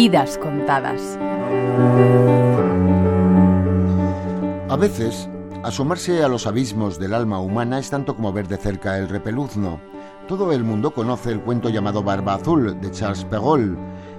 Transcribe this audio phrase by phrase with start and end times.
[0.00, 1.18] Vidas contadas.
[4.68, 5.28] A veces,
[5.64, 9.80] asomarse a los abismos del alma humana es tanto como ver de cerca el repeluzno.
[10.28, 13.76] Todo el mundo conoce el cuento llamado Barba Azul de Charles Perrault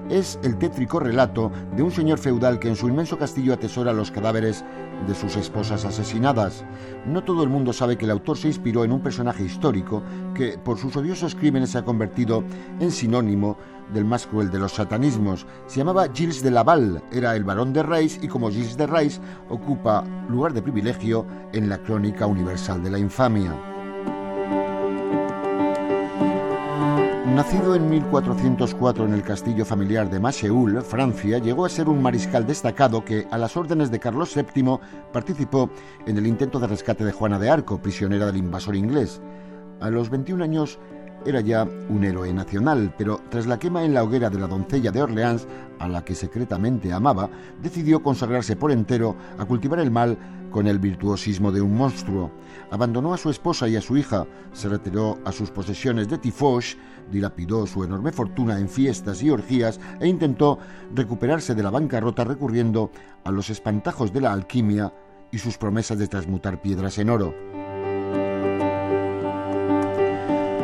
[0.09, 4.11] es el tétrico relato de un señor feudal que en su inmenso castillo atesora los
[4.11, 4.63] cadáveres
[5.07, 6.63] de sus esposas asesinadas.
[7.05, 10.03] No todo el mundo sabe que el autor se inspiró en un personaje histórico
[10.35, 12.43] que por sus odiosos crímenes se ha convertido
[12.79, 13.57] en sinónimo
[13.93, 15.45] del más cruel de los satanismos.
[15.67, 19.19] Se llamaba Gilles de Laval, era el barón de Reis y como Gilles de Reis
[19.49, 23.68] ocupa lugar de privilegio en la crónica universal de la infamia.
[27.39, 32.45] Nacido en 1404 en el castillo familiar de Macheul, Francia, llegó a ser un mariscal
[32.45, 34.77] destacado que, a las órdenes de Carlos VII,
[35.13, 35.69] participó
[36.05, 39.21] en el intento de rescate de Juana de Arco, prisionera del invasor inglés.
[39.79, 40.79] A los 21 años
[41.25, 44.91] era ya un héroe nacional, pero tras la quema en la hoguera de la doncella
[44.91, 45.47] de Orleans,
[45.79, 47.29] a la que secretamente amaba,
[47.61, 50.17] decidió consagrarse por entero a cultivar el mal
[50.51, 52.31] con el virtuosismo de un monstruo.
[52.71, 56.77] Abandonó a su esposa y a su hija, se retiró a sus posesiones de Tifos,
[57.11, 60.59] dilapidó su enorme fortuna en fiestas y orgías e intentó
[60.93, 62.91] recuperarse de la bancarrota recurriendo
[63.23, 64.93] a los espantajos de la alquimia
[65.31, 67.58] y sus promesas de transmutar piedras en oro.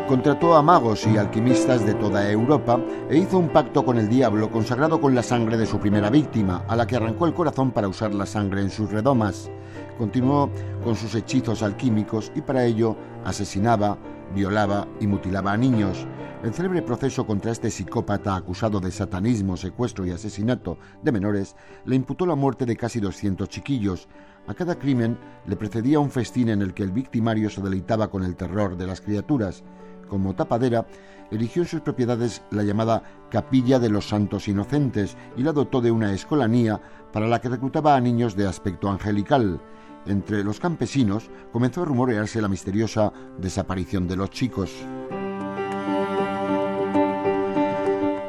[0.08, 4.52] Contrató a magos y alquimistas de toda Europa e hizo un pacto con el diablo
[4.52, 7.88] consagrado con la sangre de su primera víctima, a la que arrancó el corazón para
[7.88, 9.50] usar la sangre en sus redomas.
[9.97, 10.52] Continuó
[10.84, 13.97] con sus hechizos alquímicos y para ello asesinaba,
[14.36, 16.06] violaba y mutilaba a niños.
[16.44, 21.95] El célebre proceso contra este psicópata acusado de satanismo, secuestro y asesinato de menores le
[21.95, 24.08] imputó la muerte de casi 200 chiquillos.
[24.45, 28.23] A cada crimen le precedía un festín en el que el victimario se deleitaba con
[28.23, 29.64] el terror de las criaturas
[30.08, 30.86] como tapadera,
[31.31, 35.91] erigió en sus propiedades la llamada Capilla de los Santos Inocentes y la dotó de
[35.91, 36.79] una escolanía
[37.12, 39.62] para la que reclutaba a niños de aspecto angelical.
[40.06, 44.72] Entre los campesinos comenzó a rumorearse la misteriosa desaparición de los chicos.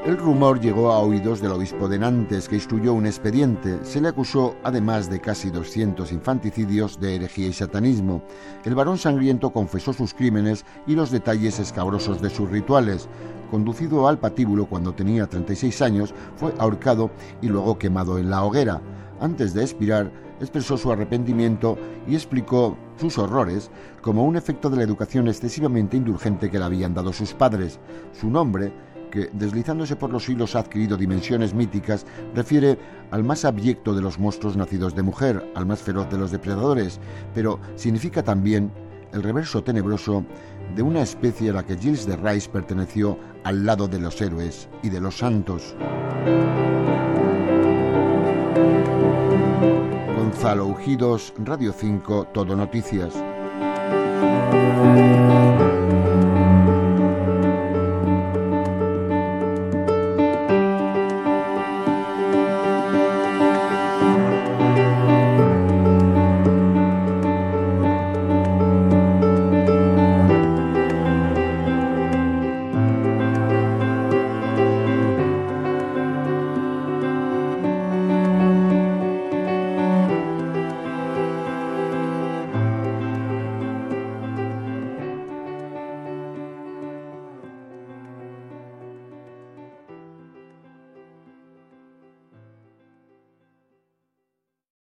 [0.07, 3.81] El rumor llegó a oídos del obispo de Nantes, que instruyó un expediente.
[3.83, 8.23] Se le acusó, además de casi 200 infanticidios, de herejía y satanismo.
[8.65, 13.09] El varón sangriento confesó sus crímenes y los detalles escabrosos de sus rituales.
[13.51, 17.11] Conducido al patíbulo cuando tenía 36 años, fue ahorcado
[17.43, 18.81] y luego quemado en la hoguera.
[19.21, 24.85] Antes de expirar, expresó su arrepentimiento y explicó sus horrores como un efecto de la
[24.85, 27.81] educación excesivamente indulgente que le habían dado sus padres.
[28.13, 28.73] Su nombre
[29.11, 32.79] que, deslizándose por los siglos, ha adquirido dimensiones míticas, refiere
[33.11, 37.01] al más abyecto de los monstruos nacidos de mujer, al más feroz de los depredadores,
[37.35, 38.71] pero significa también
[39.13, 40.25] el reverso tenebroso
[40.75, 44.69] de una especie a la que Gilles de Rice perteneció al lado de los héroes
[44.83, 45.75] y de los santos.
[50.17, 53.15] Gonzalo Ujidos, Radio 5, Todo Noticias.